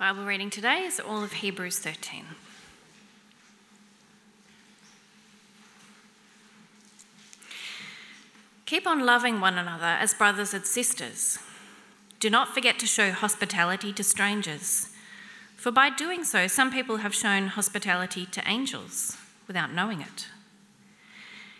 [0.00, 2.24] Bible reading today is all of Hebrews 13.
[8.64, 11.38] Keep on loving one another as brothers and sisters.
[12.18, 14.88] Do not forget to show hospitality to strangers,
[15.54, 20.28] for by doing so, some people have shown hospitality to angels without knowing it.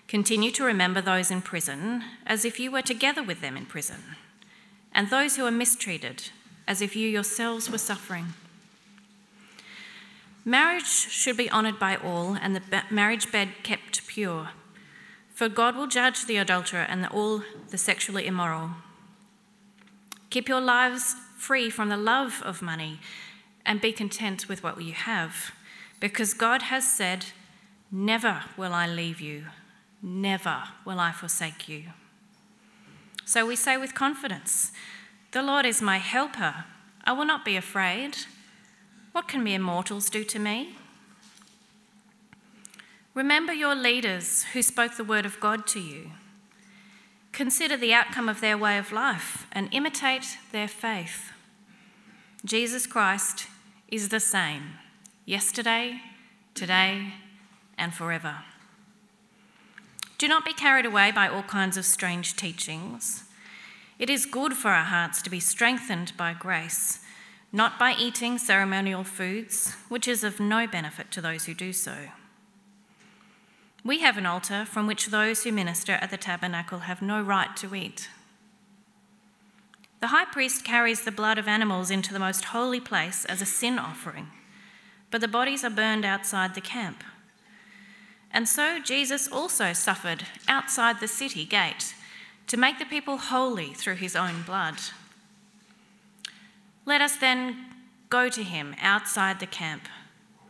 [0.08, 4.16] Continue to remember those in prison as if you were together with them in prison,
[4.94, 6.30] and those who are mistreated
[6.70, 8.26] as if you yourselves were suffering.
[10.44, 14.50] Marriage should be honoured by all, and the marriage bed kept pure,
[15.34, 18.70] for God will judge the adulterer and all the sexually immoral.
[20.30, 23.00] Keep your lives free from the love of money
[23.66, 25.50] and be content with what you have,
[25.98, 27.26] because God has said,
[27.90, 29.46] Never will I leave you,
[30.00, 31.86] never will I forsake you.
[33.24, 34.70] So we say with confidence,
[35.32, 36.64] The Lord is my helper.
[37.04, 38.16] I will not be afraid.
[39.12, 40.76] What can mere mortals do to me?
[43.14, 46.12] Remember your leaders who spoke the word of God to you.
[47.32, 51.32] Consider the outcome of their way of life and imitate their faith.
[52.44, 53.46] Jesus Christ
[53.88, 54.74] is the same
[55.26, 56.00] yesterday,
[56.54, 57.14] today,
[57.78, 58.38] and forever.
[60.18, 63.24] Do not be carried away by all kinds of strange teachings.
[64.00, 67.00] It is good for our hearts to be strengthened by grace,
[67.52, 72.08] not by eating ceremonial foods, which is of no benefit to those who do so.
[73.84, 77.54] We have an altar from which those who minister at the tabernacle have no right
[77.58, 78.08] to eat.
[80.00, 83.46] The high priest carries the blood of animals into the most holy place as a
[83.46, 84.28] sin offering,
[85.10, 87.04] but the bodies are burned outside the camp.
[88.30, 91.92] And so Jesus also suffered outside the city gate
[92.50, 94.74] to make the people holy through his own blood.
[96.84, 97.64] Let us then
[98.08, 99.82] go to him outside the camp,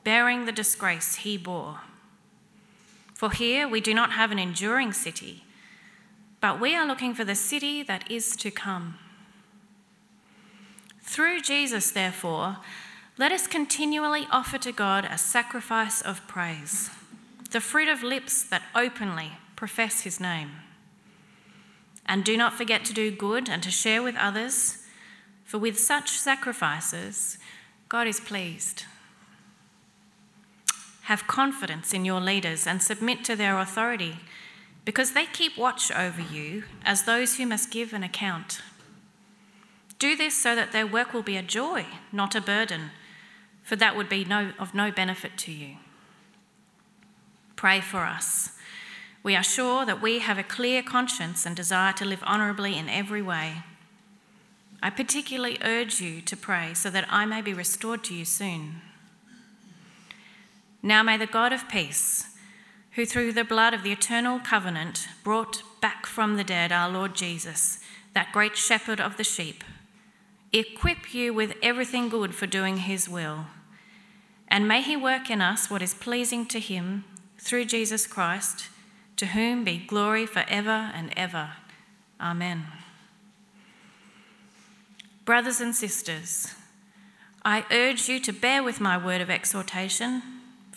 [0.03, 1.81] bearing the disgrace he bore.
[3.13, 5.45] For here we do not have an enduring city,
[6.41, 8.95] but we are looking for the city that is to come.
[11.03, 12.57] Through Jesus, therefore,
[13.19, 16.89] let us continually offer to God a sacrifice of praise,
[17.51, 20.53] the fruit of lips that openly profess his name.
[22.11, 24.79] And do not forget to do good and to share with others,
[25.45, 27.39] for with such sacrifices,
[27.89, 28.85] God is pleased.
[31.03, 34.17] Have confidence in your leaders and submit to their authority,
[34.85, 38.61] because they keep watch over you as those who must give an account.
[40.01, 42.91] Do this so that their work will be a joy, not a burden,
[43.63, 45.77] for that would be no, of no benefit to you.
[47.55, 48.57] Pray for us.
[49.23, 52.89] We are sure that we have a clear conscience and desire to live honourably in
[52.89, 53.63] every way.
[54.83, 58.81] I particularly urge you to pray so that I may be restored to you soon.
[60.83, 62.25] Now may the God of peace,
[62.93, 67.15] who through the blood of the eternal covenant brought back from the dead our Lord
[67.15, 67.79] Jesus,
[68.15, 69.63] that great shepherd of the sheep,
[70.53, 73.47] equip you with everything good for doing his will.
[74.49, 77.05] And may he work in us what is pleasing to him
[77.39, 78.69] through Jesus Christ,
[79.21, 81.53] to whom be glory forever and ever.
[82.21, 82.67] Amen.
[85.25, 86.55] Brothers and sisters,
[87.45, 90.23] I urge you to bear with my word of exhortation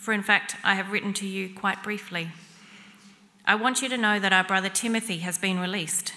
[0.03, 2.31] for in fact, I have written to you quite briefly.
[3.45, 6.13] I want you to know that our brother Timothy has been released.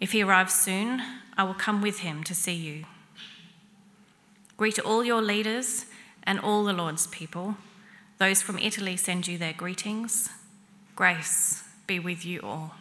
[0.00, 1.02] If he arrives soon,
[1.36, 2.86] I will come with him to see you.
[4.56, 5.84] Greet all your leaders
[6.22, 7.58] and all the Lord's people.
[8.16, 10.30] Those from Italy send you their greetings.
[10.96, 12.72] Grace be with you all.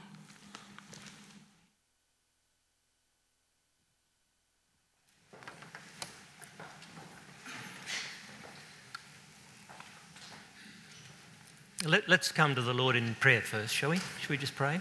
[11.83, 13.97] Let, us come to the Lord in prayer first, shall we?
[13.97, 14.79] Shall we just pray?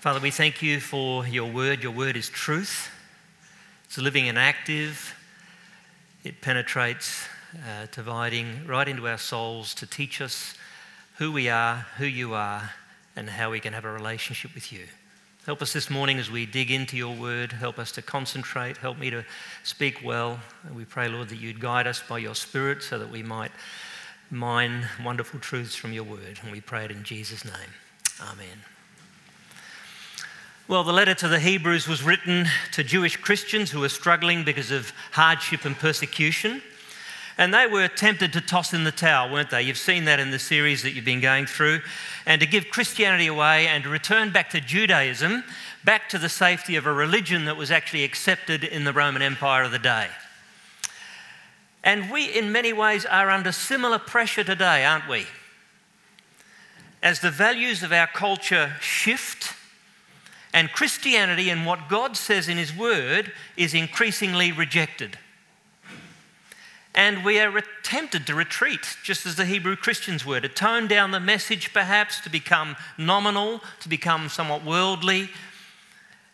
[0.00, 1.82] Father, we thank you for your word.
[1.82, 2.90] Your word is truth,
[3.84, 5.14] it's living and active,
[6.24, 10.54] it penetrates, uh, dividing right into our souls to teach us
[11.18, 12.70] who we are, who you are,
[13.14, 14.86] and how we can have a relationship with you.
[15.46, 17.52] Help us this morning as we dig into your word.
[17.52, 18.76] Help us to concentrate.
[18.78, 19.24] Help me to
[19.62, 20.40] speak well.
[20.74, 23.52] We pray, Lord, that you'd guide us by your Spirit so that we might
[24.30, 26.40] mine wonderful truths from your word.
[26.42, 27.70] And we pray it in Jesus' name.
[28.20, 28.64] Amen.
[30.68, 34.72] Well, the letter to the Hebrews was written to Jewish Christians who were struggling because
[34.72, 36.60] of hardship and persecution.
[37.38, 39.62] And they were tempted to toss in the towel, weren't they?
[39.62, 41.80] You've seen that in the series that you've been going through.
[42.24, 45.44] And to give Christianity away and to return back to Judaism
[45.84, 49.62] back to the safety of a religion that was actually accepted in the Roman Empire
[49.62, 50.08] of the day.
[51.84, 55.26] And we, in many ways, are under similar pressure today, aren't we?
[57.02, 59.54] As the values of our culture shift,
[60.56, 65.18] and Christianity and what God says in His Word is increasingly rejected.
[66.96, 71.10] And we are tempted to retreat, just as the Hebrew Christians were, to tone down
[71.10, 75.28] the message perhaps, to become nominal, to become somewhat worldly.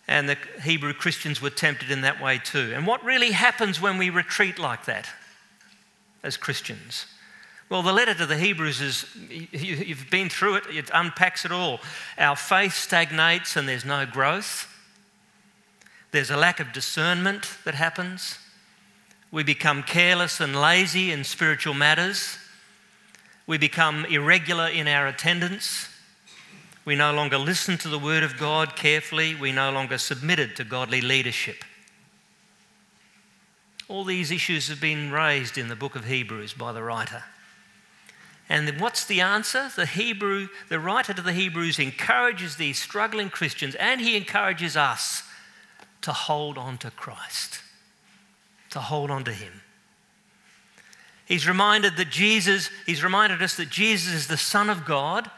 [0.07, 2.73] And the Hebrew Christians were tempted in that way too.
[2.75, 5.09] And what really happens when we retreat like that
[6.23, 7.07] as Christians?
[7.69, 11.81] Well, the letter to the Hebrews is, you've been through it, it unpacks it all.
[12.19, 14.69] Our faith stagnates and there's no growth.
[16.13, 18.39] There's a lack of discernment that happens.
[19.33, 22.37] We become careless and lazy in spiritual matters.
[23.47, 25.89] We become irregular in our attendance.
[26.85, 29.35] We no longer listen to the Word of God carefully.
[29.35, 31.65] We no longer submitted to godly leadership.
[33.89, 37.25] All these issues have been raised in the book of Hebrews by the writer.
[38.51, 39.71] And what's the answer?
[39.75, 45.23] The Hebrew, the writer to the Hebrews encourages these struggling Christians and he encourages us
[46.03, 47.62] to hold on to Christ
[48.73, 49.53] to hold on to him.
[51.27, 55.31] He's reminded that Jesus, he's reminded us that Jesus is the Son of God,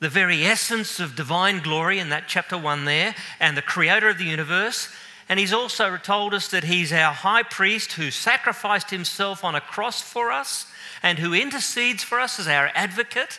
[0.00, 4.18] the very essence of divine glory in that chapter 1 there, and the creator of
[4.18, 4.88] the universe.
[5.28, 9.60] And he's also told us that he's our high priest who sacrificed himself on a
[9.60, 10.66] cross for us
[11.02, 13.38] and who intercedes for us as our advocate,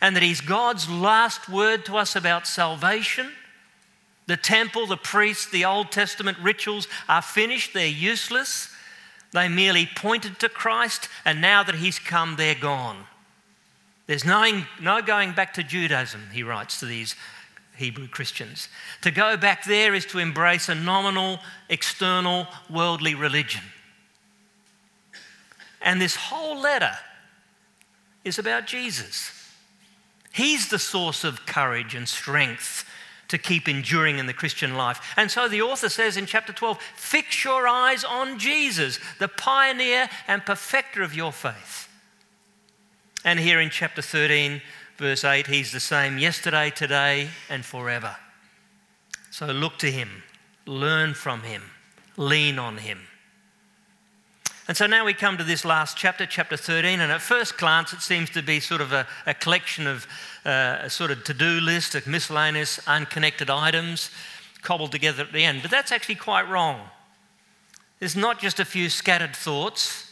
[0.00, 3.32] and that he's God's last word to us about salvation
[4.26, 8.70] the temple, the priests, the Old Testament rituals are finished, they're useless.
[9.32, 13.04] They merely pointed to Christ, and now that He's come, they're gone.
[14.06, 17.16] There's no, no going back to Judaism, he writes to these
[17.76, 18.68] Hebrew Christians.
[19.02, 23.62] To go back there is to embrace a nominal, external, worldly religion.
[25.82, 26.92] And this whole letter
[28.24, 29.32] is about Jesus.
[30.32, 32.84] He's the source of courage and strength
[33.28, 35.14] to keep enduring in the Christian life.
[35.16, 40.08] And so the author says in chapter 12 fix your eyes on Jesus, the pioneer
[40.28, 41.88] and perfecter of your faith.
[43.24, 44.60] And here in chapter 13,
[44.98, 48.16] verse 8, he's the same yesterday, today, and forever.
[49.30, 50.22] So look to him,
[50.66, 51.62] learn from him,
[52.16, 53.00] lean on him.
[54.66, 57.92] And so now we come to this last chapter, chapter 13, and at first glance
[57.92, 60.06] it seems to be sort of a, a collection of
[60.46, 64.10] uh, a sort of to do list of miscellaneous, unconnected items
[64.62, 65.60] cobbled together at the end.
[65.60, 66.80] But that's actually quite wrong.
[68.00, 70.10] It's not just a few scattered thoughts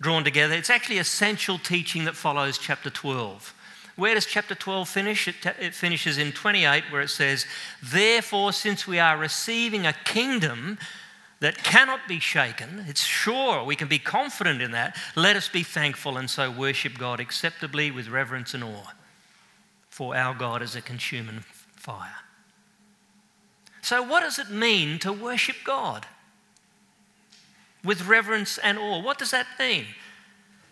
[0.00, 3.54] drawn together, it's actually essential teaching that follows chapter 12.
[3.96, 5.28] Where does chapter 12 finish?
[5.28, 7.46] It, it, finishes in 28, where it says,
[7.82, 10.78] Therefore, since we are receiving a kingdom
[11.44, 12.86] that cannot be shaken.
[12.88, 14.96] It's sure, we can be confident in that.
[15.14, 18.94] Let us be thankful and so worship God acceptably with reverence and awe,
[19.90, 21.44] for our God is a consuming
[21.76, 22.16] fire.
[23.82, 26.06] So, what does it mean to worship God?
[27.84, 29.02] With reverence and awe.
[29.02, 29.84] What does that mean?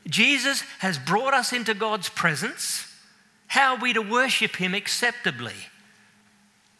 [0.06, 2.90] Jesus has brought us into God's presence.
[3.48, 5.68] How are we to worship Him acceptably?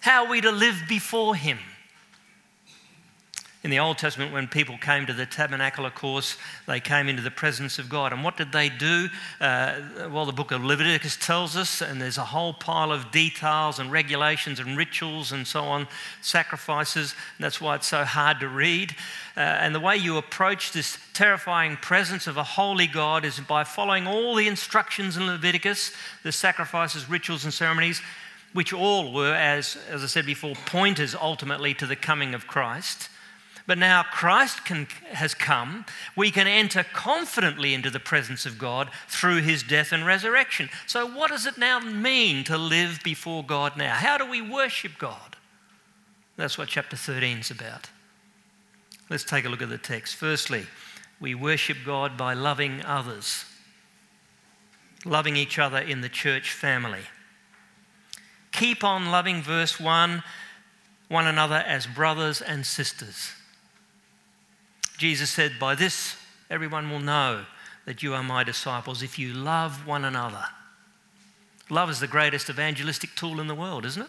[0.00, 1.58] How are we to live before Him?
[3.64, 7.22] In the Old Testament, when people came to the tabernacle, of course, they came into
[7.22, 8.12] the presence of God.
[8.12, 9.08] And what did they do?
[9.40, 9.74] Uh,
[10.10, 13.92] well, the book of Leviticus tells us, and there's a whole pile of details and
[13.92, 15.86] regulations and rituals and so on,
[16.20, 17.14] sacrifices.
[17.38, 18.96] that's why it's so hard to read.
[19.36, 23.62] Uh, and the way you approach this terrifying presence of a holy God is by
[23.62, 25.92] following all the instructions in Leviticus,
[26.24, 28.02] the sacrifices, rituals, and ceremonies,
[28.54, 33.08] which all were, as, as I said before, pointers ultimately to the coming of Christ.
[33.66, 35.84] But now Christ can, has come,
[36.16, 40.69] we can enter confidently into the presence of God through his death and resurrection.
[40.86, 43.94] So, what does it now mean to live before God now?
[43.94, 45.36] How do we worship God?
[46.36, 47.90] That's what chapter 13 is about.
[49.08, 50.16] Let's take a look at the text.
[50.16, 50.66] Firstly,
[51.20, 53.44] we worship God by loving others,
[55.04, 57.02] loving each other in the church family.
[58.50, 60.22] Keep on loving, verse 1,
[61.08, 63.32] one another as brothers and sisters.
[65.02, 66.14] Jesus said, By this
[66.48, 67.44] everyone will know
[67.86, 70.44] that you are my disciples if you love one another.
[71.68, 74.08] Love is the greatest evangelistic tool in the world, isn't it?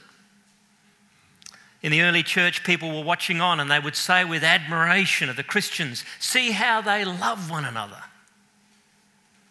[1.82, 5.36] In the early church, people were watching on and they would say with admiration of
[5.36, 8.04] the Christians, See how they love one another.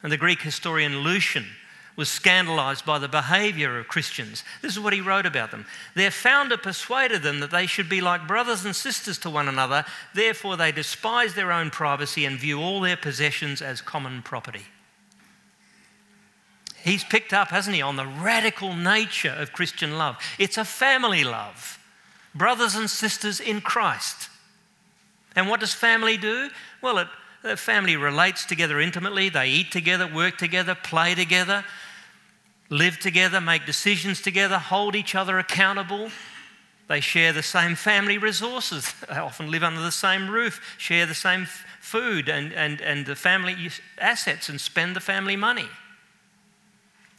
[0.00, 1.46] And the Greek historian Lucian
[1.96, 4.44] was scandalized by the behavior of Christians.
[4.62, 5.66] This is what he wrote about them.
[5.94, 9.84] Their founder persuaded them that they should be like brothers and sisters to one another,
[10.14, 14.64] therefore, they despise their own privacy and view all their possessions as common property.
[16.82, 20.16] He's picked up, hasn't he, on the radical nature of Christian love.
[20.38, 21.78] It's a family love,
[22.34, 24.28] brothers and sisters in Christ.
[25.36, 26.50] And what does family do?
[26.80, 27.08] Well, it
[27.42, 29.28] the family relates together intimately.
[29.28, 31.64] They eat together, work together, play together,
[32.70, 36.10] live together, make decisions together, hold each other accountable.
[36.88, 38.92] They share the same family resources.
[39.08, 41.46] They often live under the same roof, share the same
[41.80, 43.56] food and, and, and the family
[43.98, 45.68] assets, and spend the family money.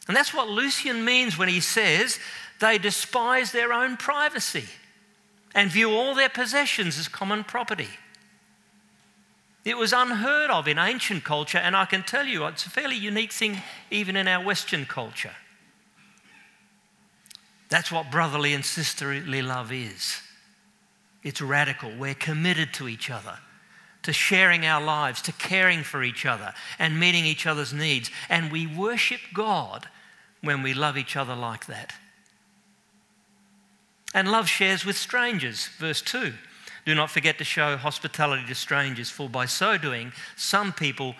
[0.06, 2.18] And that's what Lucian means when he says
[2.60, 4.64] they despise their own privacy
[5.54, 7.88] and view all their possessions as common property.
[9.64, 12.96] It was unheard of in ancient culture, and I can tell you it's a fairly
[12.96, 15.34] unique thing even in our Western culture.
[17.70, 20.20] That's what brotherly and sisterly love is.
[21.22, 21.90] It's radical.
[21.96, 23.38] We're committed to each other,
[24.02, 28.10] to sharing our lives, to caring for each other, and meeting each other's needs.
[28.28, 29.88] And we worship God
[30.42, 31.94] when we love each other like that.
[34.12, 36.34] And love shares with strangers, verse 2.
[36.84, 41.14] Do not forget to show hospitality to strangers, for by so doing, some people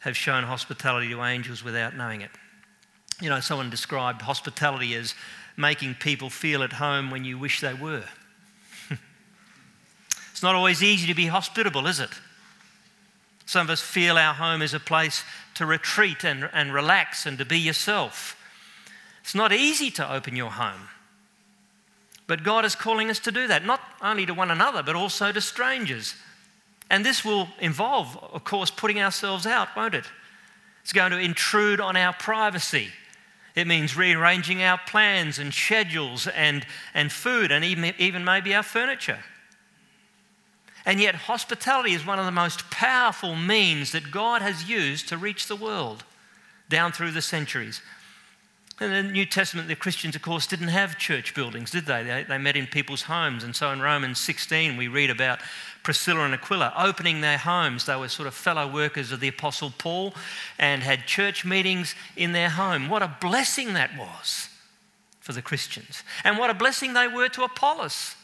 [0.00, 2.30] have shown hospitality to angels without knowing it.
[3.20, 5.14] You know, someone described hospitality as
[5.56, 8.04] making people feel at home when you wish they were.
[10.30, 12.10] it's not always easy to be hospitable, is it?
[13.46, 17.38] Some of us feel our home is a place to retreat and, and relax and
[17.38, 18.36] to be yourself.
[19.22, 20.88] It's not easy to open your home.
[22.26, 25.32] But God is calling us to do that, not only to one another, but also
[25.32, 26.14] to strangers.
[26.88, 30.04] And this will involve, of course, putting ourselves out, won't it?
[30.82, 32.88] It's going to intrude on our privacy.
[33.54, 38.62] It means rearranging our plans and schedules and, and food and even, even maybe our
[38.62, 39.18] furniture.
[40.84, 45.16] And yet, hospitality is one of the most powerful means that God has used to
[45.16, 46.04] reach the world
[46.68, 47.82] down through the centuries.
[48.82, 52.02] In the New Testament, the Christians, of course, didn't have church buildings, did they?
[52.02, 52.24] they?
[52.24, 52.38] they?
[52.38, 53.44] met in people's homes.
[53.44, 55.38] And so in Romans 16, we read about
[55.84, 57.86] Priscilla and Aquila opening their homes.
[57.86, 60.14] They were sort of fellow workers of the Apostle Paul
[60.58, 62.88] and had church meetings in their home.
[62.88, 64.48] What a blessing that was
[65.20, 66.02] for the Christians.
[66.24, 68.16] And what a blessing they were to Apollos,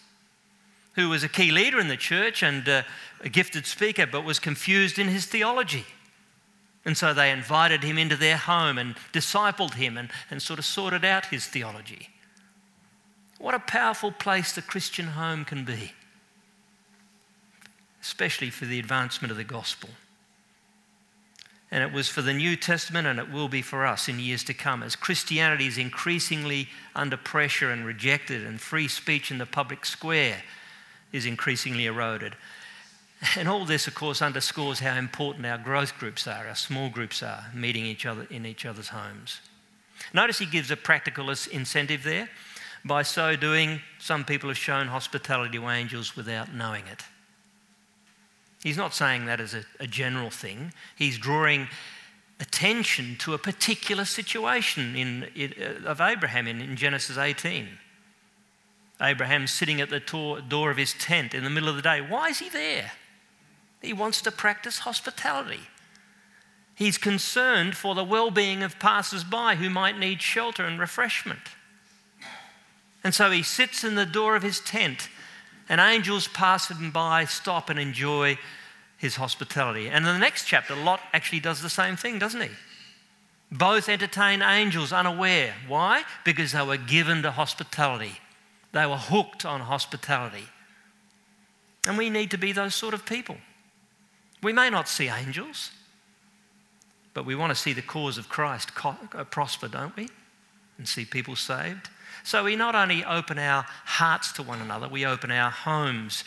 [0.94, 2.82] who was a key leader in the church and uh,
[3.20, 5.86] a gifted speaker, but was confused in his theology.
[6.84, 10.64] And so they invited him into their home and discipled him and, and sort of
[10.64, 12.08] sorted out his theology.
[13.38, 15.92] What a powerful place the Christian home can be,
[18.02, 19.90] especially for the advancement of the gospel.
[21.70, 24.42] And it was for the New Testament, and it will be for us in years
[24.44, 29.46] to come, as Christianity is increasingly under pressure and rejected, and free speech in the
[29.46, 30.42] public square
[31.12, 32.34] is increasingly eroded.
[33.36, 37.22] And all this, of course, underscores how important our growth groups are, our small groups
[37.22, 39.40] are, meeting each other in each other's homes.
[40.12, 42.28] Notice he gives a practical incentive there.
[42.84, 47.04] By so doing, some people have shown hospitality to angels without knowing it.
[48.62, 51.68] He's not saying that as a, a general thing, he's drawing
[52.40, 57.68] attention to a particular situation in, in, uh, of Abraham in, in Genesis 18.
[59.00, 60.00] Abraham's sitting at the
[60.48, 62.00] door of his tent in the middle of the day.
[62.00, 62.92] Why is he there?
[63.80, 65.60] He wants to practice hospitality.
[66.74, 71.40] He's concerned for the well being of passers by who might need shelter and refreshment.
[73.04, 75.08] And so he sits in the door of his tent,
[75.68, 78.38] and angels passing by stop and enjoy
[78.96, 79.88] his hospitality.
[79.88, 82.50] And in the next chapter, Lot actually does the same thing, doesn't he?
[83.50, 85.54] Both entertain angels unaware.
[85.66, 86.02] Why?
[86.24, 88.20] Because they were given to hospitality,
[88.72, 90.46] they were hooked on hospitality.
[91.86, 93.38] And we need to be those sort of people.
[94.42, 95.70] We may not see angels,
[97.14, 100.08] but we want to see the cause of Christ uh, prosper, don't we?
[100.76, 101.88] And see people saved.
[102.22, 106.24] So we not only open our hearts to one another, we open our homes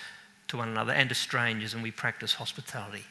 [0.50, 3.06] to one another and to strangers, and we practice hospitality.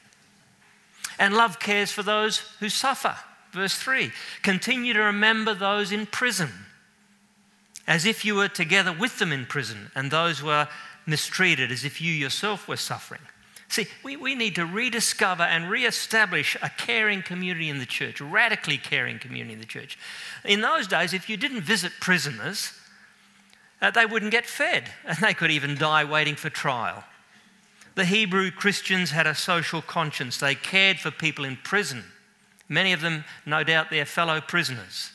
[1.19, 3.17] And love cares for those who suffer.
[3.53, 6.51] Verse 3 Continue to remember those in prison,
[7.87, 10.69] as if you were together with them in prison, and those who are
[11.07, 13.23] mistreated, as if you yourself were suffering.
[13.71, 18.25] See, we, we need to rediscover and re-establish a caring community in the church, a
[18.25, 19.97] radically caring community in the church.
[20.45, 22.73] In those days, if you didn't visit prisoners,
[23.81, 27.05] uh, they wouldn't get fed, and they could even die waiting for trial.
[27.95, 30.39] The Hebrew Christians had a social conscience.
[30.39, 32.05] They cared for people in prison,
[32.71, 35.11] Many of them, no doubt, their fellow prisoners,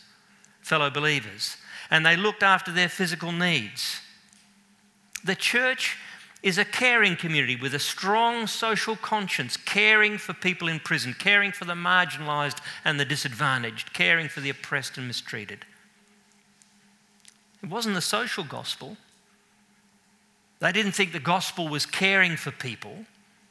[0.61, 1.55] fellow believers,
[1.89, 4.01] and they looked after their physical needs.
[5.23, 5.97] The church
[6.45, 11.51] is a caring community with a strong social conscience, caring for people in prison, caring
[11.51, 15.65] for the marginalised and the disadvantaged, caring for the oppressed and mistreated.
[17.63, 18.95] It wasn't the social gospel.
[20.59, 23.05] They didn't think the gospel was caring for people.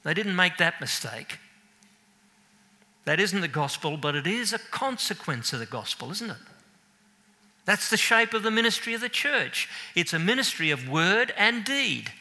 [0.05, 1.41] They didn't make that mistake.
[3.07, 6.37] That isn't the gospel, but it is a consequence of the gospel, isn't it?
[7.65, 9.69] That's the shape of the ministry of the church.
[9.97, 12.13] It's a ministry of word and deed.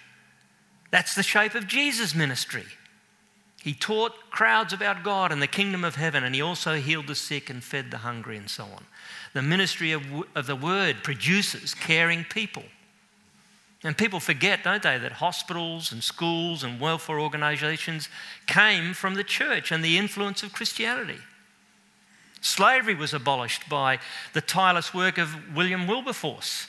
[0.93, 2.65] That's the shape of Jesus' ministry.
[3.63, 7.15] He taught crowds about God and the kingdom of heaven, and he also healed the
[7.15, 8.85] sick and fed the hungry and so on.
[9.33, 10.03] The ministry of,
[10.35, 12.65] of the word produces caring people.
[13.83, 18.07] And people forget, don't they, that hospitals and schools and welfare organisations
[18.45, 21.21] came from the church and the influence of Christianity.
[22.39, 23.97] Slavery was abolished by
[24.33, 26.67] the tireless work of William Wilberforce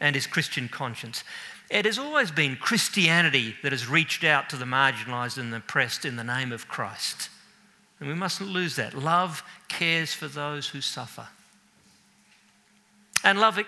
[0.00, 1.24] and his Christian conscience.
[1.70, 6.04] It has always been Christianity that has reached out to the marginalised and the oppressed
[6.04, 7.30] in the name of Christ.
[8.00, 8.94] And we mustn't lose that.
[8.94, 11.28] Love cares for those who suffer.
[13.22, 13.62] And love uh,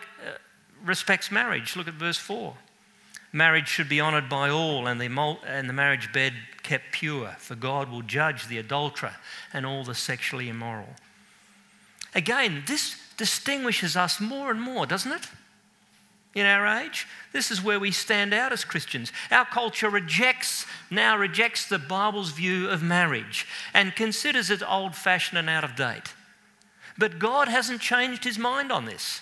[0.84, 1.76] respects marriage.
[1.76, 2.54] Look at verse 4.
[3.32, 7.54] Marriage should be honoured by all, and the, and the marriage bed kept pure, for
[7.54, 9.14] God will judge the adulterer
[9.52, 10.96] and all the sexually immoral.
[12.14, 15.28] Again, this distinguishes us more and more, doesn't it?
[16.34, 17.06] In our age.
[17.32, 19.12] This is where we stand out as Christians.
[19.30, 25.38] Our culture rejects, now rejects the Bible's view of marriage and considers it old fashioned
[25.38, 26.14] and out of date.
[26.98, 29.20] But God hasn't changed his mind on this.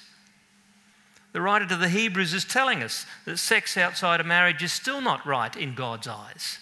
[1.32, 5.00] The writer to the Hebrews is telling us that sex outside of marriage is still
[5.00, 6.58] not right in God's eyes.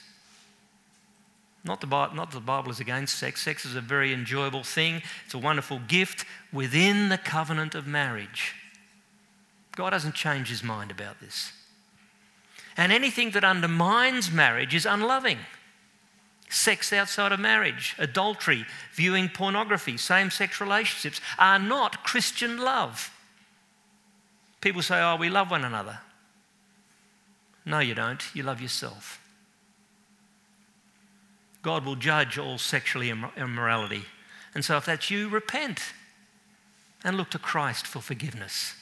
[1.65, 3.43] Not, the, not that the Bible is against sex.
[3.43, 8.55] Sex is a very enjoyable thing, it's a wonderful gift within the covenant of marriage.
[9.79, 11.53] God hasn't changed his mind about this.
[12.77, 15.39] And anything that undermines marriage is unloving.
[16.51, 23.13] Sex outside of marriage, adultery, viewing pornography, same sex relationships are not Christian love.
[24.61, 26.01] People say, oh, we love one another.
[27.65, 28.25] No, you don't.
[28.35, 29.21] You love yourself.
[31.63, 34.07] God will judge all sexual immorality.
[34.57, 35.93] And so, if that's you, repent
[37.05, 38.75] and look to Christ for forgiveness.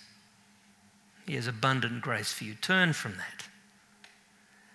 [1.27, 2.55] He has abundant grace for you.
[2.55, 3.49] Turn from that.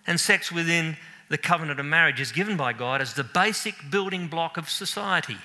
[0.06, 0.96] And sex within
[1.28, 5.38] the covenant of marriage is given by God as the basic building block of society.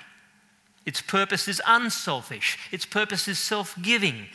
[0.86, 4.28] Its purpose is unselfish, its purpose is self giving.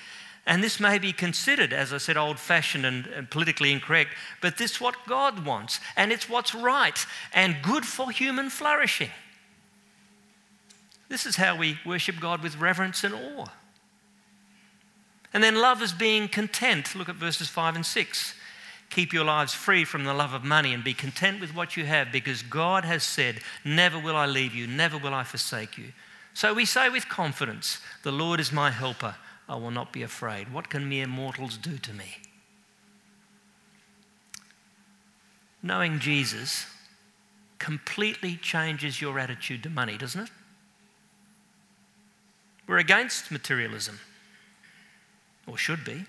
[0.44, 4.58] And this may be considered, as I said, old fashioned and, and, politically incorrect, but
[4.58, 9.10] this is what God wants, and it's what's right and good for human flourishing.
[11.08, 13.46] This is how we worship God with reverence and awe.
[15.34, 16.94] And then love is being content.
[16.94, 18.34] Look at verses 5 and 6.
[18.90, 21.86] Keep your lives free from the love of money and be content with what you
[21.86, 25.92] have because God has said, Never will I leave you, never will I forsake you.
[26.34, 29.14] So we say with confidence, The Lord is my helper,
[29.48, 30.52] I will not be afraid.
[30.52, 32.18] What can mere mortals do to me?
[35.62, 36.66] Knowing Jesus
[37.58, 40.30] completely changes your attitude to money, doesn't it?
[42.66, 44.00] We're against materialism
[45.46, 46.06] or should be.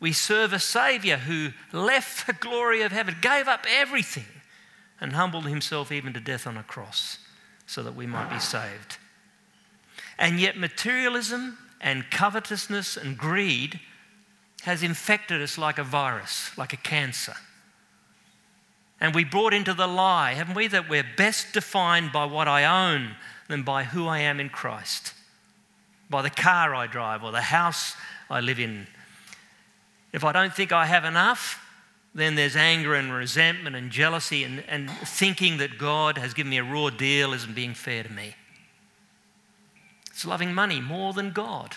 [0.00, 4.26] We serve a Saviour who left the glory of heaven, gave up everything,
[5.00, 7.18] and humbled himself even to death on a cross
[7.66, 8.98] so that we might be saved.
[10.18, 13.80] And yet, materialism and covetousness and greed
[14.62, 17.34] has infected us like a virus, like a cancer.
[19.00, 22.64] And we brought into the lie, haven't we, that we're best defined by what I
[22.64, 23.14] own
[23.48, 25.14] than by who I am in Christ,
[26.10, 27.94] by the car I drive or the house
[28.30, 28.86] I live in.
[30.12, 31.64] If I don't think I have enough,
[32.14, 36.58] then there's anger and resentment and jealousy and, and thinking that God has given me
[36.58, 38.34] a raw deal isn't being fair to me.
[40.10, 41.76] It's loving money more than God.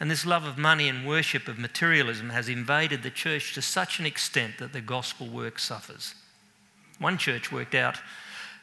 [0.00, 4.00] And this love of money and worship of materialism has invaded the church to such
[4.00, 6.14] an extent that the gospel work suffers.
[6.98, 7.98] One church worked out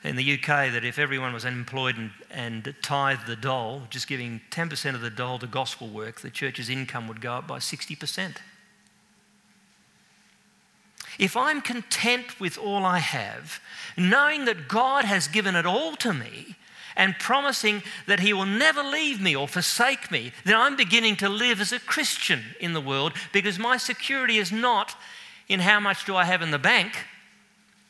[0.03, 4.41] in the UK that if everyone was unemployed and, and tithed the dole, just giving
[4.51, 8.37] 10% of the dole to gospel work, the church's income would go up by 60%.
[11.19, 13.59] If I'm content with all I have,
[13.97, 16.55] knowing that God has given it all to me,
[16.97, 21.29] and promising that He will never leave me or forsake me, then I'm beginning to
[21.29, 24.95] live as a Christian in the world because my security is not
[25.47, 27.05] in how much do I have in the bank,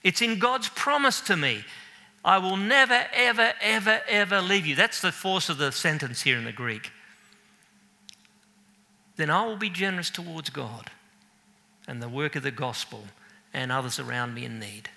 [0.04, 1.64] it's in God's promise to me
[2.28, 4.76] I will never, ever, ever, ever leave you.
[4.76, 6.92] That's the force of the sentence here in the Greek.
[9.16, 10.92] Then I will be generous towards God
[11.88, 13.06] and the work of the gospel
[13.54, 14.90] and others around me in need.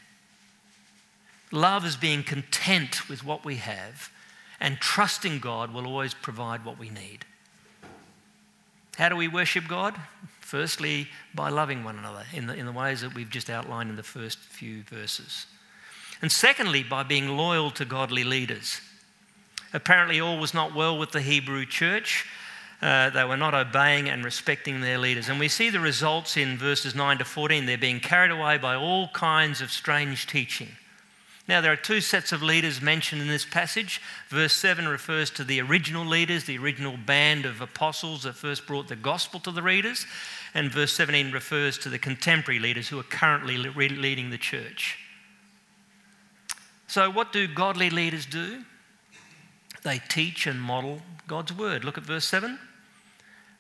[1.53, 4.11] Love is being content with what we have
[4.59, 7.25] and trusting God will always provide what we need.
[8.99, 9.95] How do we worship God?
[10.41, 13.95] Firstly, by loving one another in the, in the ways that we've just outlined in
[13.95, 15.47] the first few verses.
[16.23, 18.81] And secondly, by being loyal to godly leaders.
[19.73, 22.27] Apparently, all was not well with the Hebrew church.
[22.83, 25.29] Uh, they were not obeying and respecting their leaders.
[25.29, 27.67] And we see the results in verses 9 to 14.
[27.67, 30.69] They're being carried away by all kinds of strange teaching.
[31.47, 34.01] Now, there are two sets of leaders mentioned in this passage.
[34.29, 38.89] Verse 7 refers to the original leaders, the original band of apostles that first brought
[38.89, 40.07] the gospel to the readers.
[40.55, 44.99] And verse 17 refers to the contemporary leaders who are currently leading the church.
[46.91, 48.65] So, what do godly leaders do?
[49.85, 51.85] They teach and model God's word.
[51.85, 52.59] Look at verse 7.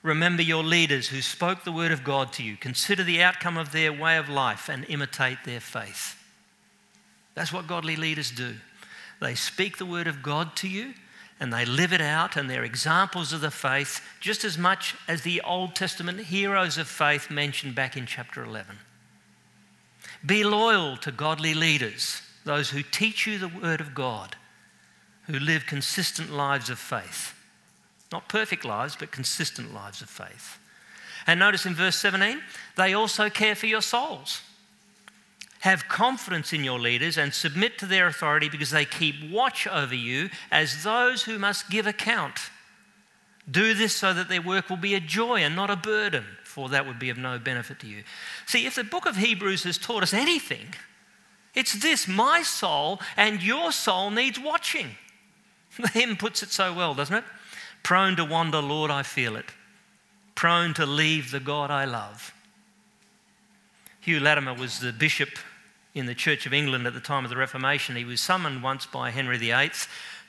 [0.02, 2.56] Remember your leaders who spoke the word of God to you.
[2.56, 6.20] Consider the outcome of their way of life and imitate their faith.
[7.36, 8.56] That's what godly leaders do.
[9.20, 10.94] They speak the word of God to you
[11.38, 15.22] and they live it out, and they're examples of the faith just as much as
[15.22, 18.76] the Old Testament heroes of faith mentioned back in chapter 11.
[20.26, 24.34] Be loyal to godly leaders those who teach you the Word of God,
[25.28, 27.32] who live consistent lives of faith.
[28.10, 30.58] Not perfect lives, but consistent lives of faith.
[31.28, 32.40] And notice in verse 17,
[32.76, 34.42] they also care for your souls.
[35.60, 39.94] Have confidence in your leaders and submit to their authority because they keep watch over
[39.94, 42.40] you as those who must give account.
[43.48, 46.68] Do this so that their work will be a joy and not a burden, for
[46.70, 48.02] that would be of no benefit to you.
[48.46, 50.74] See, if the book of Hebrews has taught us anything,
[51.54, 54.90] it's this my soul and your soul needs watching.
[55.78, 57.24] The hymn puts it so well, doesn't it?
[57.82, 59.46] Prone to wander, Lord, I feel it.
[60.34, 62.34] Prone to leave the God I love.
[64.00, 65.30] Hugh Latimer was the bishop
[65.94, 67.96] in the Church of England at the time of the Reformation.
[67.96, 69.70] He was summoned once by Henry VIII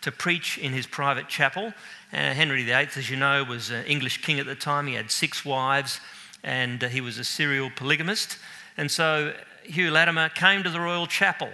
[0.02, 1.74] to preach in his private chapel.
[2.12, 4.88] Uh, Henry VIII, as you know, was an English king at the time.
[4.88, 6.00] He had six wives
[6.44, 8.38] and uh, he was a serial polygamist.
[8.78, 11.50] And so Hugh Latimer came to the Royal Chapel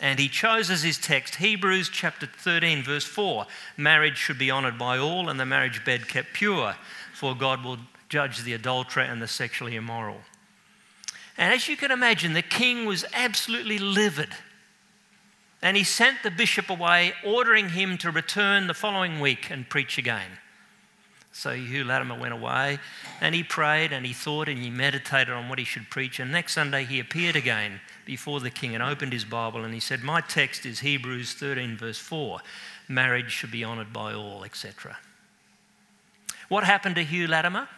[0.00, 4.78] and he chose as his text Hebrews chapter 13, verse 4 marriage should be honoured
[4.78, 6.74] by all and the marriage bed kept pure,
[7.12, 10.18] for God will judge the adulterer and the sexually immoral.
[11.36, 14.30] And as you can imagine, the king was absolutely livid.
[15.62, 19.98] And he sent the bishop away, ordering him to return the following week and preach
[19.98, 20.38] again.
[21.34, 22.78] So Hugh Latimer went away
[23.20, 26.20] and he prayed and he thought and he meditated on what he should preach.
[26.20, 29.80] And next Sunday he appeared again before the king and opened his Bible and he
[29.80, 32.38] said, My text is Hebrews 13, verse 4
[32.86, 34.96] marriage should be honoured by all, etc.
[36.48, 37.68] What happened to Hugh Latimer?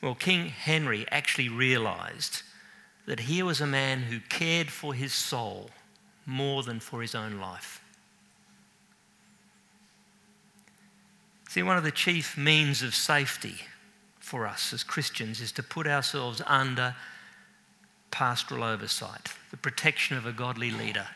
[0.00, 2.42] Well, King Henry actually realised
[3.04, 5.68] that here was a man who cared for his soul
[6.24, 7.83] more than for his own life.
[11.54, 13.54] See, one of the chief means of safety
[14.18, 16.96] for us as Christians is to put ourselves under
[18.10, 21.06] pastoral oversight, the protection of a godly leader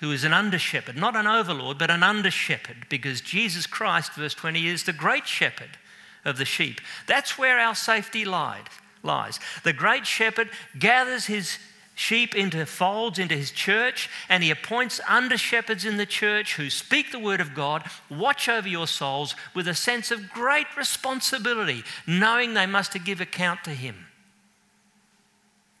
[0.00, 4.14] who is an under shepherd, not an overlord, but an under shepherd, because Jesus Christ,
[4.14, 5.78] verse 20, is the great shepherd
[6.24, 6.80] of the sheep.
[7.06, 8.64] That's where our safety lies.
[9.04, 9.38] lies.
[9.62, 11.60] The great shepherd gathers his
[11.94, 16.70] sheep into folds into his church, and he appoints under shepherds in the church who
[16.70, 21.84] speak the word of God, watch over your souls with a sense of great responsibility,
[22.06, 24.06] knowing they must give account to him.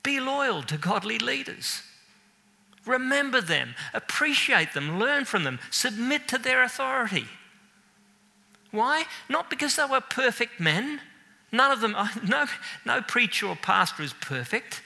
[0.02, 1.82] Be loyal to godly leaders.
[2.86, 7.26] Remember them, appreciate them, learn from them, submit to their authority.
[8.70, 9.04] Why?
[9.28, 11.00] Not because they were perfect men.
[11.52, 11.96] None of them,
[12.26, 12.46] no,
[12.84, 14.82] no preacher or pastor is perfect.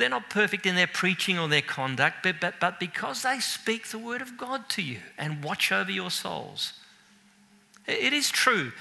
[0.00, 3.88] They're not perfect in their preaching or their conduct, but, but, but because they speak
[3.88, 6.72] the word of God to you and watch over your souls.
[7.86, 8.72] It is true,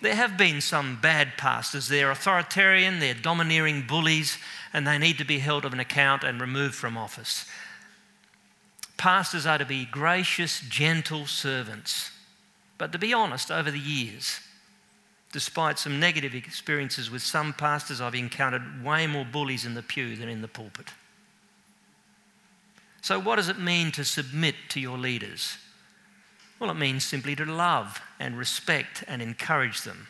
[0.00, 1.88] there have been some bad pastors.
[1.88, 4.38] They're authoritarian, they're domineering bullies,
[4.72, 7.44] and they need to be held of an account and removed from office.
[8.96, 12.12] Pastors are to be gracious, gentle servants.
[12.78, 14.38] But to be honest, over the years,
[15.32, 20.16] Despite some negative experiences with some pastors, I've encountered way more bullies in the pew
[20.16, 20.88] than in the pulpit.
[23.02, 25.58] So, what does it mean to submit to your leaders?
[26.58, 30.08] Well, it means simply to love and respect and encourage them.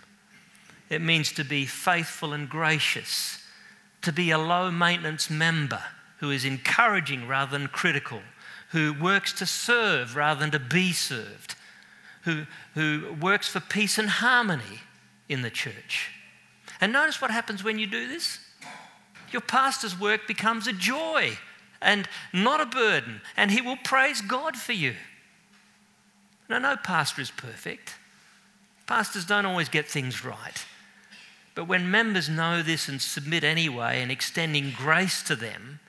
[0.89, 3.43] It means to be faithful and gracious,
[4.03, 5.83] to be a low maintenance member,
[6.19, 8.21] who is encouraging rather than critical,
[8.71, 11.57] who works to serve rather than to be served,
[12.23, 14.81] who, who works for peace and harmony
[15.29, 16.11] in the church.
[16.81, 18.39] And notice what happens when you do this.
[19.31, 21.39] Your pastor's work becomes a joy
[21.81, 24.95] and not a burden, and he will praise God for you.
[26.49, 27.95] Now, no pastor is perfect.
[28.87, 30.65] Pastors don't always get things right.
[31.55, 35.81] But when members know this and submit anyway and extending grace to them,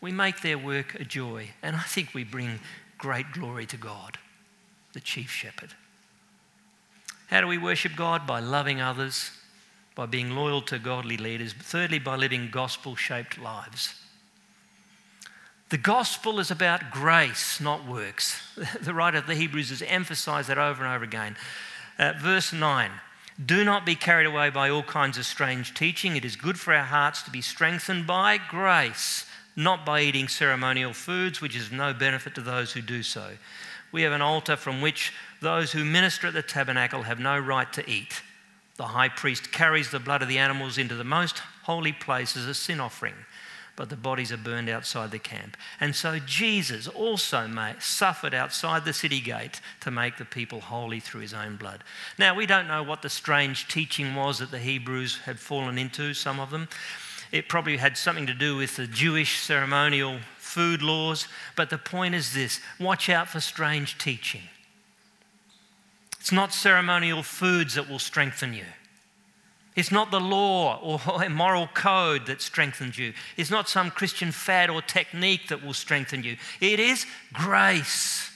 [0.00, 1.50] we make their work a joy.
[1.62, 2.60] And I think we bring
[2.98, 4.18] great glory to God,
[4.92, 5.74] the chief shepherd.
[7.26, 8.26] How do we worship God?
[8.26, 9.30] By loving others,
[9.94, 11.52] by being loyal to godly leaders.
[11.52, 13.94] Thirdly, by living gospel shaped lives.
[15.68, 18.40] The gospel is about grace, not works.
[18.80, 21.36] The writer of the Hebrews has emphasized that over and over again.
[21.98, 22.90] Uh, verse 9
[23.44, 26.14] Do not be carried away by all kinds of strange teaching.
[26.14, 30.92] It is good for our hearts to be strengthened by grace, not by eating ceremonial
[30.92, 33.32] foods, which is no benefit to those who do so.
[33.96, 37.72] We have an altar from which those who minister at the tabernacle have no right
[37.72, 38.20] to eat.
[38.76, 42.44] The high priest carries the blood of the animals into the most holy place as
[42.44, 43.14] a sin offering
[43.74, 45.54] but the bodies are burned outside the camp.
[45.80, 47.46] And so Jesus also
[47.78, 51.84] suffered outside the city gate to make the people holy through his own blood.
[52.18, 56.14] Now, we don't know what the strange teaching was that the Hebrews had fallen into,
[56.14, 56.68] some of them.
[57.32, 62.14] It probably had something to do with the Jewish ceremonial food laws, but the point
[62.14, 64.42] is this watch out for strange teaching.
[66.20, 68.64] It's not ceremonial foods that will strengthen you.
[69.76, 73.12] It's not the law or a moral code that strengthens you.
[73.36, 76.36] It's not some Christian fad or technique that will strengthen you.
[76.60, 78.30] It is grace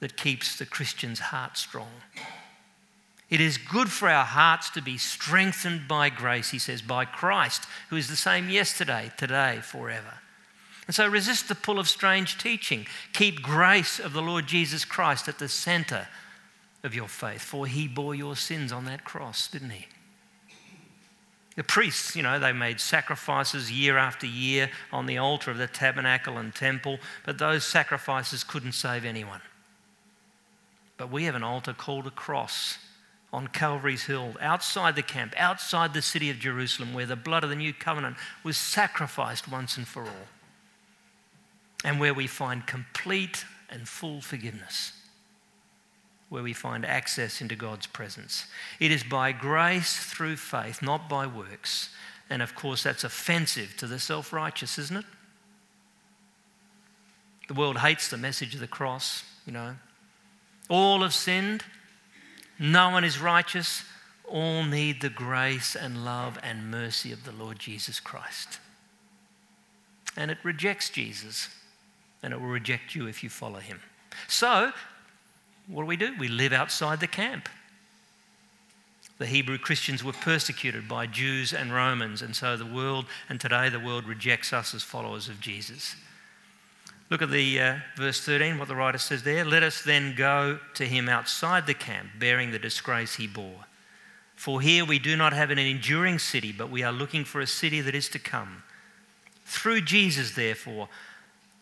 [0.00, 2.02] that keeps the Christian's heart strong.
[3.30, 7.66] It is good for our hearts to be strengthened by grace, he says, by Christ,
[7.90, 10.14] who is the same yesterday, today, forever.
[10.88, 12.86] And so resist the pull of strange teaching.
[13.12, 16.08] Keep grace of the Lord Jesus Christ at the center
[16.82, 19.86] of your faith, for he bore your sins on that cross, didn't he?
[21.56, 25.66] The priests, you know, they made sacrifices year after year on the altar of the
[25.66, 29.40] tabernacle and temple, but those sacrifices couldn't save anyone.
[30.96, 32.78] But we have an altar called a cross
[33.32, 37.50] on Calvary's Hill, outside the camp, outside the city of Jerusalem, where the blood of
[37.50, 40.28] the new covenant was sacrificed once and for all,
[41.84, 44.92] and where we find complete and full forgiveness
[46.28, 48.46] where we find access into God's presence.
[48.80, 51.90] It is by grace through faith, not by works.
[52.28, 55.04] And of course, that's offensive to the self righteous, isn't it?
[57.48, 59.76] The world hates the message of the cross, you know.
[60.68, 61.64] All have sinned,
[62.58, 63.84] no one is righteous,
[64.26, 68.58] all need the grace and love and mercy of the Lord Jesus Christ.
[70.14, 71.48] And it rejects Jesus,
[72.22, 73.80] and it will reject you if you follow him.
[74.26, 74.72] So,
[75.66, 76.14] what do we do?
[76.18, 77.48] We live outside the camp.
[79.18, 83.68] The Hebrew Christians were persecuted by Jews and Romans, and so the world, and today
[83.68, 85.96] the world rejects us as followers of Jesus.
[87.10, 89.44] Look at the uh, verse 13, what the writer says there.
[89.44, 93.64] Let us then go to him outside the camp, bearing the disgrace he bore.
[94.36, 97.46] For here we do not have an enduring city, but we are looking for a
[97.46, 98.62] city that is to come.
[99.46, 100.88] Through Jesus, therefore,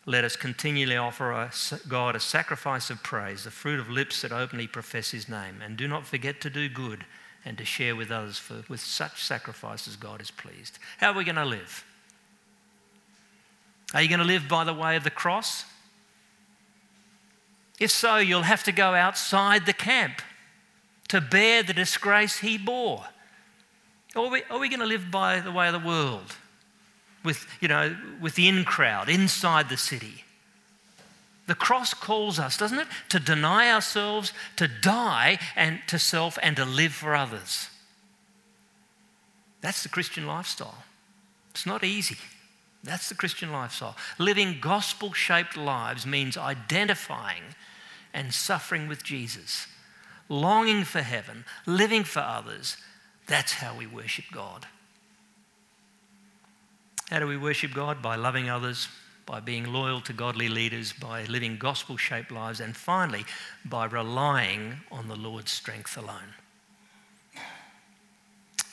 [0.06, 1.50] let us continually offer
[1.88, 5.60] God a sacrifice of praise, the fruit of lips that openly profess his name.
[5.60, 7.04] And do not forget to do good
[7.44, 10.78] and to share with others, for with such sacrifices God is pleased.
[10.98, 11.84] How are we going to live?
[13.94, 15.64] Are you going to live by the way of the cross?
[17.80, 20.22] If so, you'll have to go outside the camp
[21.08, 23.04] to bear the disgrace he bore.
[24.14, 26.36] Or are we, are we going to live by the way of the world?
[27.26, 30.24] With, you know, with the in crowd inside the city.
[31.46, 32.88] The cross calls us, doesn't it?
[33.10, 37.68] To deny ourselves, to die and to self and to live for others.
[39.60, 40.84] That's the Christian lifestyle.
[41.50, 42.16] It's not easy.
[42.82, 43.96] That's the Christian lifestyle.
[44.18, 47.42] Living gospel shaped lives means identifying
[48.14, 49.66] and suffering with Jesus,
[50.28, 52.76] longing for heaven, living for others.
[53.26, 54.66] That's how we worship God.
[57.10, 58.02] How do we worship God?
[58.02, 58.88] By loving others,
[59.26, 63.24] by being loyal to godly leaders, by living gospel shaped lives, and finally,
[63.64, 66.34] by relying on the Lord's strength alone.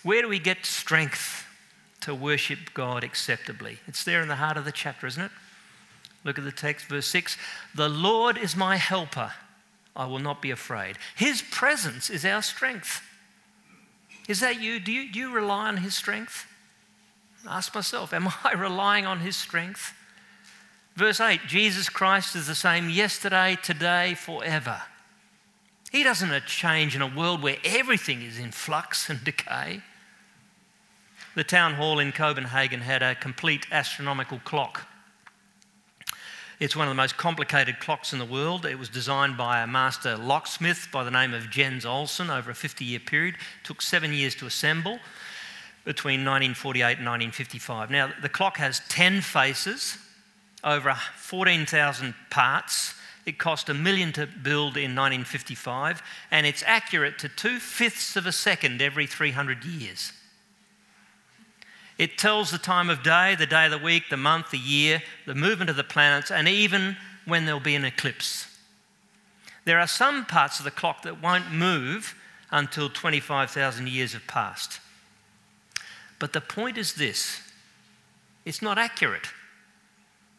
[0.02, 1.48] Where do we get strength
[2.02, 3.80] to worship God acceptably?
[3.88, 5.32] It's there in the heart of the chapter, isn't it?
[6.24, 7.38] Look at the text, verse 6.
[7.76, 9.34] The Lord is my helper.
[9.96, 10.98] I will not be afraid.
[11.16, 13.02] His presence is our strength.
[14.28, 14.80] Is that you?
[14.80, 16.48] Do you, do you rely on His strength?
[17.48, 19.94] Ask myself, am I relying on His strength?
[20.96, 24.82] Verse 8 Jesus Christ is the same yesterday, today, forever.
[25.92, 29.82] He doesn't change in a world where everything is in flux and decay.
[31.36, 34.88] The town hall in Copenhagen had a complete astronomical clock.
[36.60, 38.66] It's one of the most complicated clocks in the world.
[38.66, 42.56] It was designed by a master locksmith by the name of Jens Olsen over a
[42.56, 43.36] 50 year period.
[43.36, 45.00] It took seven years to assemble
[45.86, 47.92] between 1948 and 1955.
[47.92, 49.98] Now, the clock has 10 faces,
[50.64, 52.96] over 14,000 parts.
[53.26, 58.26] It cost a million to build in 1955, and it's accurate to two fifths of
[58.26, 60.14] a second every 300 years.
[61.98, 65.02] It tells the time of day, the day of the week, the month, the year,
[65.26, 68.48] the movement of the planets, and even when there'll be an eclipse.
[69.66, 72.16] There are some parts of the clock that won't move
[72.52, 74.80] until 25,000 years have passed.
[76.24, 77.42] But the point is this
[78.46, 79.28] it's not accurate.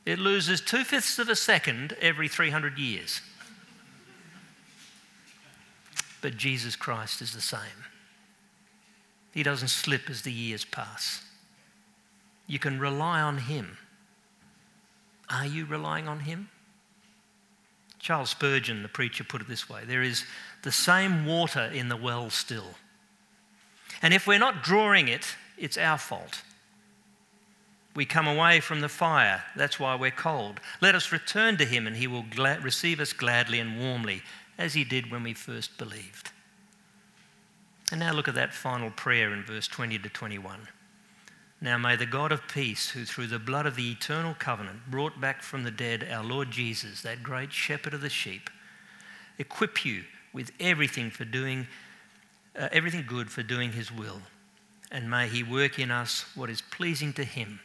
[0.06, 3.20] It loses two fifths of a second every 300 years.
[6.22, 7.84] But Jesus Christ is the same.
[9.34, 11.22] He doesn't slip as the years pass.
[12.46, 13.76] You can rely on Him.
[15.28, 16.48] Are you relying on Him?
[17.98, 20.24] Charles Spurgeon, the preacher, put it this way there is
[20.62, 22.76] the same water in the well still.
[24.00, 26.42] And if we're not drawing it, it's our fault.
[27.94, 30.60] We come away from the fire, that's why we're cold.
[30.80, 34.22] Let us return to Him, and He will gla- receive us gladly and warmly,
[34.58, 36.32] as He did when we first believed.
[37.90, 40.68] And now look at that final prayer in verse 20 to 21.
[41.60, 45.20] Now may the God of peace, who through the blood of the eternal covenant brought
[45.20, 48.50] back from the dead our Lord Jesus, that great shepherd of the sheep,
[49.38, 51.66] equip you with everything for doing
[52.58, 54.20] uh, everything good for doing his will.
[54.94, 57.58] And may he work in us what is pleasing to him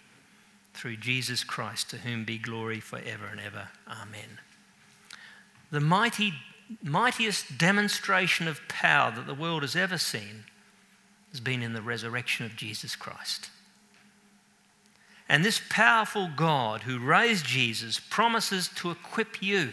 [0.73, 3.67] through Jesus Christ, to whom be glory forever and ever.
[3.87, 4.39] Amen.
[5.69, 6.33] The mighty,
[6.81, 10.45] mightiest demonstration of power that the world has ever seen
[11.29, 13.51] has been in the resurrection of Jesus Christ.
[15.29, 19.69] And this powerful God who raised Jesus promises to equip you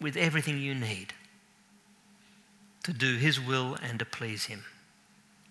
[0.00, 1.14] with everything you need
[2.82, 4.64] to do His will and to please Him.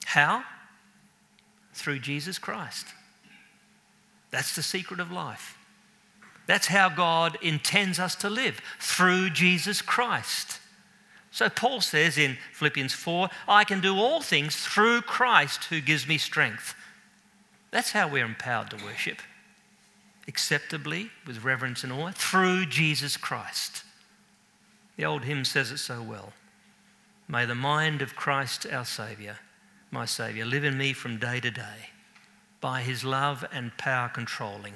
[0.03, 0.43] How?
[1.73, 2.87] Through Jesus Christ.
[4.31, 5.57] That's the secret of life.
[6.45, 10.59] That's how God intends us to live, through Jesus Christ.
[11.31, 16.07] So Paul says in Philippians 4 I can do all things through Christ who gives
[16.07, 16.75] me strength.
[17.71, 19.21] That's how we're empowered to worship
[20.27, 23.83] acceptably, with reverence and awe, through Jesus Christ.
[24.95, 26.33] The old hymn says it so well.
[27.27, 29.39] May the mind of Christ our Saviour,
[29.93, 31.91] my Saviour, live in me from day to day,
[32.59, 34.73] by his love and power controlling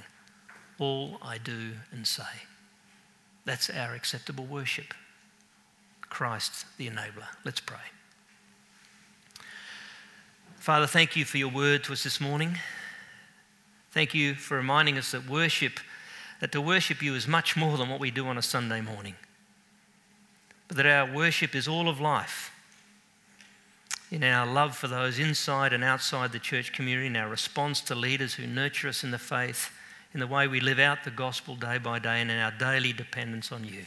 [0.77, 2.45] all I do and say.
[3.43, 4.93] That's our acceptable worship.
[6.01, 7.27] Christ the enabler.
[7.43, 7.77] Let's pray.
[10.57, 12.59] Father, thank you for your word to us this morning.
[13.91, 15.79] Thank you for reminding us that worship,
[16.41, 19.15] that to worship you is much more than what we do on a Sunday morning.
[20.67, 22.51] But that our worship is all of life.
[24.09, 27.95] In our love for those inside and outside the church community, in our response to
[27.95, 29.71] leaders who nurture us in the faith,
[30.13, 32.93] in the way we live out the gospel day by day, and in our daily
[32.93, 33.85] dependence on you.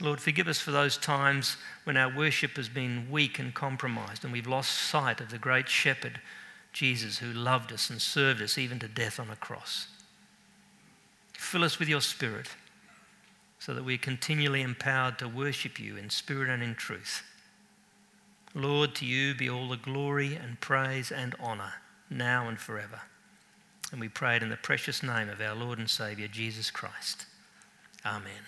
[0.00, 4.32] Lord, forgive us for those times when our worship has been weak and compromised and
[4.32, 6.20] we've lost sight of the great shepherd
[6.72, 9.86] Jesus who loved us and served us even to death on a cross.
[11.32, 12.48] Fill us with your spirit
[13.60, 17.22] so that we're continually empowered to worship you in spirit and in truth.
[18.54, 21.74] Lord, to you be all the glory and praise and honour,
[22.08, 23.00] now and forever.
[23.90, 27.26] And we pray it in the precious name of our Lord and Saviour, Jesus Christ.
[28.06, 28.42] Amen.